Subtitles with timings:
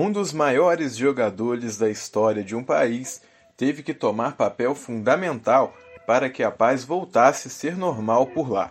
[0.00, 3.20] Um dos maiores jogadores da história de um país
[3.56, 5.74] teve que tomar papel fundamental
[6.06, 8.70] para que a paz voltasse a ser normal por lá.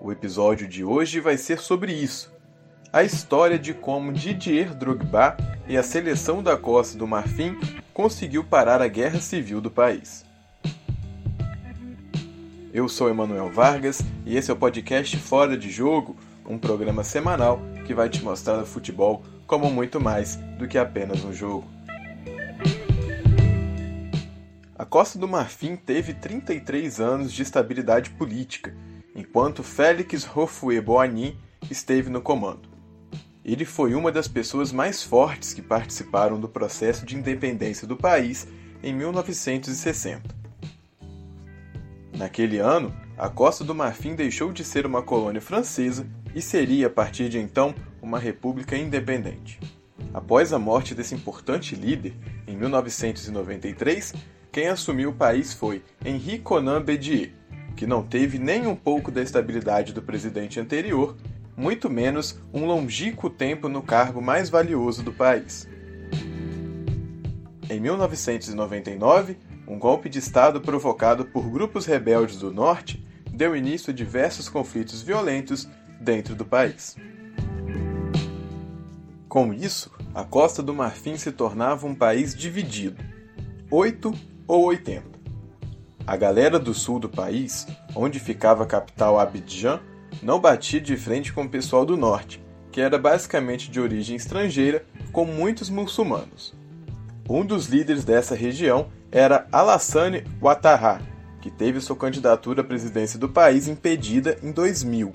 [0.00, 2.32] O episódio de hoje vai ser sobre isso.
[2.90, 5.36] A história de como Didier Drogba
[5.68, 7.54] e a seleção da Costa do Marfim
[7.92, 10.24] conseguiu parar a guerra civil do país.
[12.72, 16.16] Eu sou Emanuel Vargas e esse é o podcast Fora de Jogo,
[16.46, 21.24] um programa semanal que vai te mostrar o futebol como muito mais do que apenas
[21.24, 21.66] um jogo.
[24.78, 28.74] A Costa do Marfim teve 33 anos de estabilidade política,
[29.14, 31.38] enquanto Félix Houphouët-Boigny
[31.70, 32.68] esteve no comando.
[33.44, 38.46] Ele foi uma das pessoas mais fortes que participaram do processo de independência do país
[38.82, 40.34] em 1960.
[42.12, 46.90] Naquele ano, a Costa do Marfim deixou de ser uma colônia francesa e seria, a
[46.90, 47.74] partir de então,
[48.06, 49.58] uma república independente.
[50.14, 52.14] Após a morte desse importante líder,
[52.46, 54.14] em 1993,
[54.52, 57.32] quem assumiu o país foi Henri Conan Bedier,
[57.74, 61.16] que não teve nem um pouco da estabilidade do presidente anterior,
[61.56, 65.68] muito menos um longínquo tempo no cargo mais valioso do país.
[67.68, 73.94] Em 1999, um golpe de Estado provocado por grupos rebeldes do Norte deu início a
[73.94, 75.68] diversos conflitos violentos
[76.00, 76.96] dentro do país.
[79.36, 83.04] Com isso, a Costa do Marfim se tornava um país dividido,
[83.70, 84.10] 8
[84.48, 85.04] ou 80.
[86.06, 89.78] A galera do sul do país, onde ficava a capital Abidjan,
[90.22, 94.86] não batia de frente com o pessoal do norte, que era basicamente de origem estrangeira,
[95.12, 96.54] com muitos muçulmanos.
[97.28, 101.02] Um dos líderes dessa região era Alassane Ouattara,
[101.42, 105.12] que teve sua candidatura à presidência do país impedida em 2000.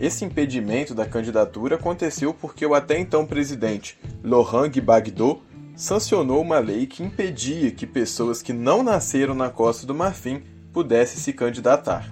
[0.00, 5.42] Esse impedimento da candidatura aconteceu porque o até então presidente Laurent Gbagbo
[5.76, 10.42] sancionou uma lei que impedia que pessoas que não nasceram na Costa do Marfim
[10.72, 12.10] pudessem se candidatar.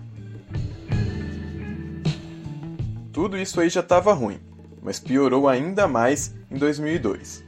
[3.11, 4.39] Tudo isso aí já estava ruim,
[4.83, 7.43] mas piorou ainda mais em 2002.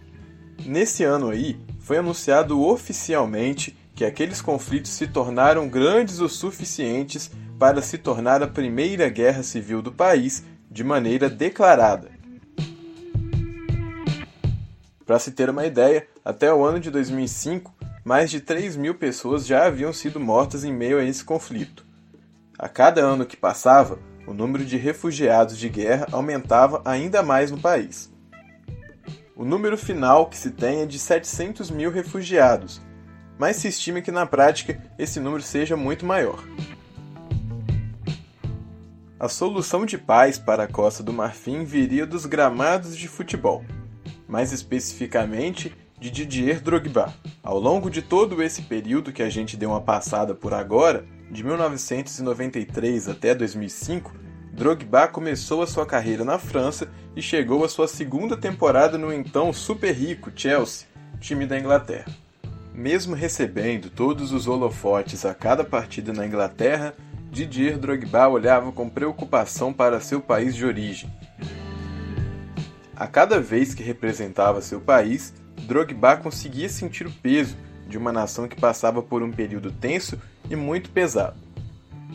[0.64, 7.82] Nesse ano aí, foi anunciado oficialmente que aqueles conflitos se tornaram grandes o suficientes para
[7.82, 12.10] se tornar a primeira guerra civil do país de maneira declarada.
[15.04, 19.46] Para se ter uma ideia, até o ano de 2005, mais de 3 mil pessoas
[19.46, 21.84] já haviam sido mortas em meio a esse conflito.
[22.58, 27.60] A cada ano que passava, o número de refugiados de guerra aumentava ainda mais no
[27.60, 28.10] país.
[29.36, 32.80] O número final que se tem é de 700 mil refugiados,
[33.38, 36.42] mas se estima que na prática esse número seja muito maior.
[39.20, 43.62] A solução de paz para a Costa do Marfim viria dos gramados de futebol,
[44.26, 47.12] mais especificamente de Didier Drogba.
[47.42, 51.44] Ao longo de todo esse período que a gente deu uma passada por agora, de
[51.44, 54.10] 1993 até 2005,
[54.54, 59.52] Drogba começou a sua carreira na França e chegou à sua segunda temporada no então
[59.52, 60.86] super rico Chelsea,
[61.20, 62.10] time da Inglaterra.
[62.72, 66.94] Mesmo recebendo todos os holofotes a cada partida na Inglaterra,
[67.30, 71.08] Didier Drogba olhava com preocupação para seu país de origem.
[72.96, 75.32] A cada vez que representava seu país,
[75.62, 77.56] Drogba conseguia sentir o peso
[77.88, 80.20] de uma nação que passava por um período tenso
[80.50, 81.38] e muito pesado.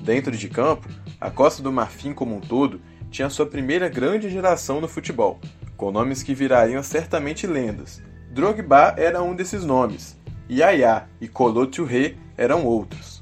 [0.03, 0.87] Dentro de campo,
[1.19, 5.39] a Costa do Marfim como um todo tinha sua primeira grande geração no futebol,
[5.77, 8.03] com nomes que virariam certamente lendas.
[8.31, 10.19] Drogba era um desses nomes,
[10.51, 13.14] Yaya e Kolo Touré eram outros.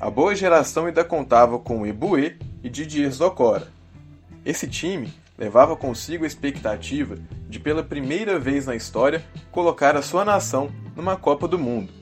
[0.00, 3.66] A boa geração ainda contava com Eboué e Didier Zocora.
[4.44, 7.16] Esse time levava consigo a expectativa
[7.48, 11.92] de, pela primeira vez na história, colocar a sua nação numa Copa do Mundo.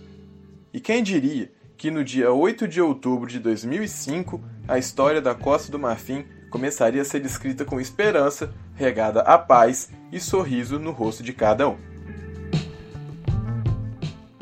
[0.75, 5.73] E quem diria que no dia 8 de outubro de 2005 a história da Costa
[5.73, 11.23] do Marfim começaria a ser escrita com esperança, regada a paz e sorriso no rosto
[11.23, 11.96] de cada um.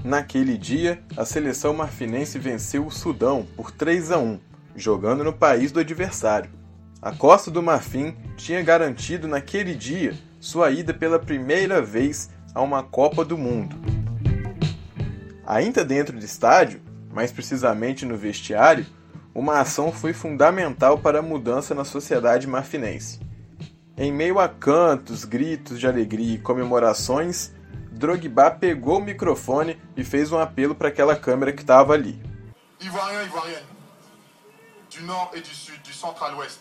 [0.04, 4.38] Naquele dia, a seleção marfinense venceu o Sudão por 3 a 1,
[4.76, 6.50] jogando no país do adversário.
[7.00, 12.82] A Costa do Marfim tinha garantido naquele dia sua ida pela primeira vez a uma
[12.82, 13.76] Copa do Mundo.
[15.46, 18.84] Ainda dentro do estádio, mais precisamente no vestiário,
[19.34, 23.20] uma ação foi fundamental para a mudança na sociedade marfinense.
[23.96, 27.53] Em meio a cantos, gritos de alegria e comemorações,
[27.94, 32.20] Drogba pegou o microfone e fez um apelo para aquela câmera que estava ali.
[32.80, 33.66] Ivoirien, Ivoirienne,
[34.90, 36.60] du nord et du sud, du centre à l'ouest.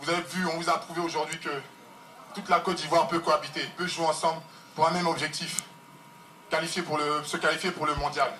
[0.00, 1.50] Vous avez vu, on vous a prouvé aujourd'hui que
[2.34, 4.40] toute la Côte d'Ivoire peut cohabiter, peut jouer ensemble
[4.74, 5.62] pour un même objectif,
[6.50, 8.32] qualifier pour le, se qualifier pour le mondial.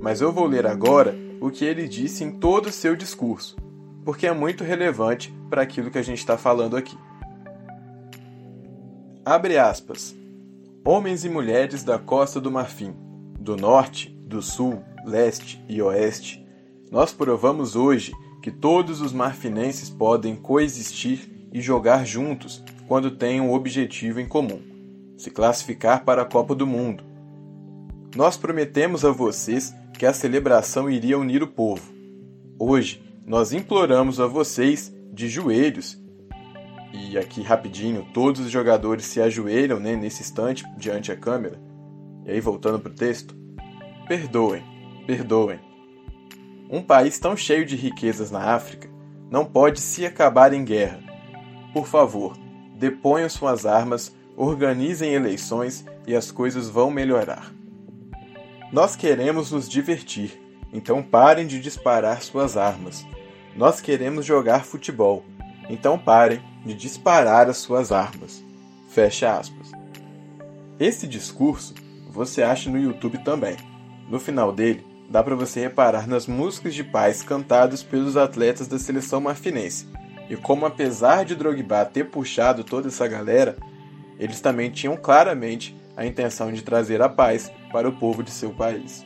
[0.00, 3.56] Mas eu vou ler agora o que ele disse em todo o seu discurso,
[4.06, 6.96] porque é muito relevante para aquilo que a gente está falando aqui.
[9.24, 10.14] Abre aspas.
[10.84, 12.94] Homens e mulheres da Costa do Marfim,
[13.40, 16.46] do Norte, do Sul, Leste e Oeste,
[16.88, 23.52] nós provamos hoje que todos os marfinenses podem coexistir e jogar juntos quando têm um
[23.52, 24.62] objetivo em comum:
[25.18, 27.02] se classificar para a Copa do Mundo.
[28.14, 31.92] Nós prometemos a vocês que a celebração iria unir o povo.
[32.56, 36.00] Hoje, nós imploramos a vocês, de joelhos,
[36.92, 41.60] e aqui rapidinho, todos os jogadores se ajoelham né, nesse instante diante da câmera.
[42.24, 43.34] E aí, voltando para o texto,
[44.06, 44.62] perdoem,
[45.06, 45.58] perdoem.
[46.70, 48.88] Um país tão cheio de riquezas na África
[49.30, 51.00] não pode se acabar em guerra.
[51.72, 52.36] Por favor,
[52.78, 57.52] deponham suas armas, organizem eleições e as coisas vão melhorar.
[58.72, 60.40] Nós queremos nos divertir,
[60.72, 63.04] então parem de disparar suas armas.
[63.56, 65.24] Nós queremos jogar futebol,
[65.70, 68.44] então parem de disparar as suas armas.
[68.90, 69.72] Fecha aspas.
[70.78, 71.74] Esse discurso
[72.10, 73.56] você acha no YouTube também.
[74.10, 78.78] No final dele, dá para você reparar nas músicas de paz cantadas pelos atletas da
[78.78, 79.88] seleção marfinense.
[80.28, 83.56] E como apesar de Drogba ter puxado toda essa galera,
[84.18, 88.50] eles também tinham claramente a intenção de trazer a paz para o povo de seu
[88.50, 89.02] país.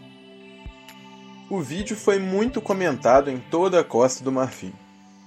[1.50, 4.72] O vídeo foi muito comentado em toda a Costa do Marfim.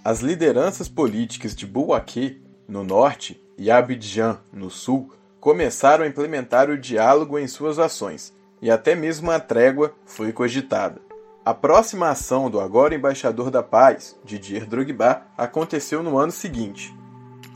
[0.06, 5.12] As lideranças políticas de Bouaké, no norte, e Abidjan, no sul,
[5.42, 11.02] começaram a implementar o diálogo em suas ações, e até mesmo a trégua foi cogitada.
[11.44, 16.96] A próxima ação do agora embaixador da paz, Didier Drogba, aconteceu no ano seguinte.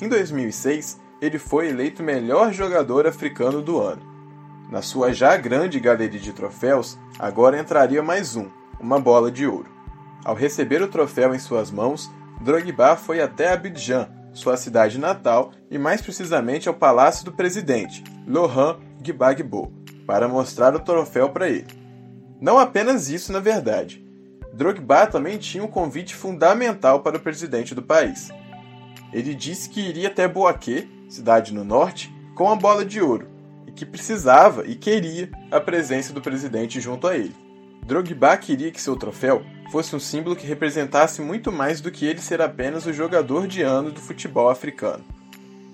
[0.02, 4.18] Em 2006, ele foi eleito melhor jogador africano do ano.
[4.70, 8.50] Na sua já grande galeria de troféus, agora entraria mais um,
[8.80, 9.70] uma bola de ouro.
[10.24, 15.78] Ao receber o troféu em suas mãos, Drogba foi até Abidjan, sua cidade natal, e
[15.78, 19.72] mais precisamente ao palácio do presidente, Laurent Gbagbo,
[20.06, 21.68] para mostrar o troféu para ele.
[22.40, 24.06] Não apenas isso, na verdade.
[24.54, 28.30] Drogba também tinha um convite fundamental para o presidente do país.
[29.12, 33.28] Ele disse que iria até Boaké, cidade no norte, com a bola de ouro,
[33.66, 37.47] e que precisava e queria a presença do presidente junto a ele.
[37.88, 42.20] Drogba queria que seu troféu fosse um símbolo que representasse muito mais do que ele
[42.20, 45.06] ser apenas o jogador de ano do futebol africano.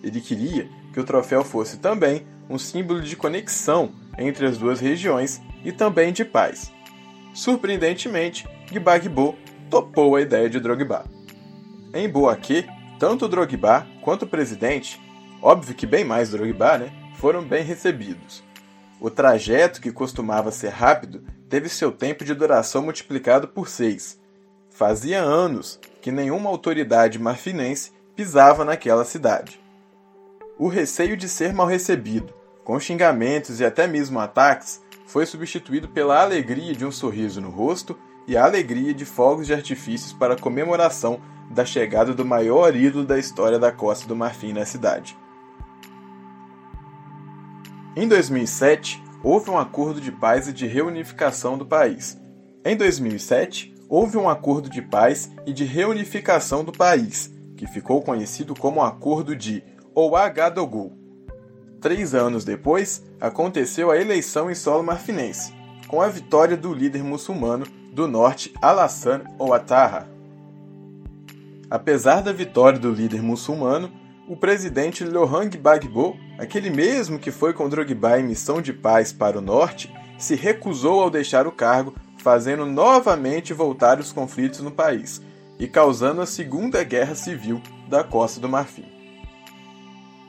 [0.04, 5.42] Ele queria que o troféu fosse também um símbolo de conexão entre as duas regiões
[5.66, 6.72] e também de paz.
[7.34, 9.36] Surpreendentemente, Gbagbo
[9.68, 11.06] topou a ideia de Drogba.
[11.96, 12.68] Em Boaké,
[13.00, 15.02] tanto Drogba quanto o presidente,
[15.42, 18.44] óbvio que bem mais Drogba, né, foram bem recebidos.
[19.02, 24.20] O trajeto, que costumava ser rápido, teve seu tempo de duração multiplicado por seis.
[24.72, 29.62] Fazia anos que nenhuma autoridade marfinense pisava naquela cidade.
[30.58, 32.34] O receio de ser mal recebido,
[32.64, 37.96] com xingamentos e até mesmo ataques, foi substituído pela alegria de um sorriso no rosto
[38.28, 41.22] e a alegria de fogos de artifícios para comemoração
[41.52, 45.16] da chegada do maior ídolo da história da Costa do Marfim na cidade.
[47.96, 52.20] Em 2007, houve um acordo de paz e de reunificação do país.
[52.66, 58.54] Em 2007, houve um acordo de paz e de reunificação do país, que ficou conhecido
[58.54, 59.64] como Acordo de
[59.96, 60.92] Ouagadougou.
[61.80, 65.54] Três anos depois, aconteceu a eleição em solo marfinense,
[65.88, 70.08] com a vitória do líder muçulmano do norte Alassane Ouattara.
[71.70, 73.92] Apesar da vitória do líder muçulmano,
[74.28, 79.38] o presidente Laurent Gbagbo, aquele mesmo que foi com Drogba em missão de paz para
[79.38, 85.22] o norte, se recusou ao deixar o cargo, fazendo novamente voltar os conflitos no país
[85.60, 88.86] e causando a Segunda Guerra Civil da Costa do Marfim.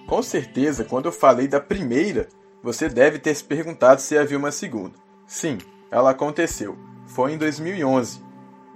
[0.06, 2.28] Com certeza, quando eu falei da primeira,
[2.62, 4.94] você deve ter se perguntado se havia uma segunda.
[5.26, 5.58] Sim,
[5.90, 6.76] ela aconteceu.
[7.06, 8.22] Foi em 2011.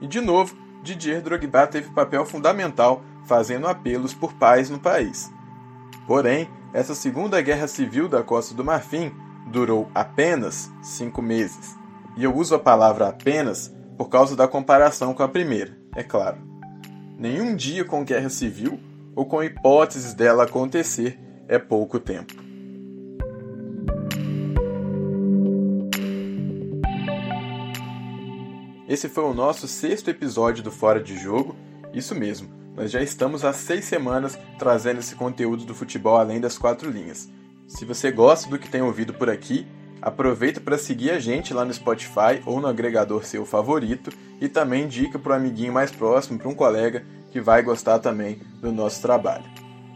[0.00, 5.30] E de novo, Didier Drogba teve papel fundamental fazendo apelos por paz no país.
[6.06, 9.12] Porém, essa segunda guerra civil da Costa do Marfim
[9.46, 11.76] durou apenas cinco meses.
[12.16, 16.38] E eu uso a palavra apenas por causa da comparação com a primeira, é claro.
[17.18, 18.78] Nenhum dia com guerra civil
[19.16, 22.34] ou com hipóteses dela acontecer é pouco tempo.
[28.88, 31.54] Esse foi o nosso sexto episódio do Fora de Jogo,
[31.92, 36.56] isso mesmo, nós já estamos há seis semanas trazendo esse conteúdo do futebol além das
[36.56, 37.28] quatro linhas.
[37.66, 39.66] Se você gosta do que tem ouvido por aqui,
[40.00, 44.84] aproveita para seguir a gente lá no Spotify ou no agregador seu favorito e também
[44.84, 49.02] indica para o amiguinho mais próximo, para um colega que vai gostar também do nosso
[49.02, 49.44] trabalho.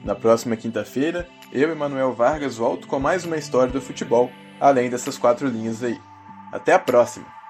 [0.04, 4.90] Na próxima quinta-feira, eu e Manuel Vargas volto com mais uma história do futebol, além
[4.90, 5.96] dessas quatro linhas aí.
[6.50, 7.41] Até a próxima!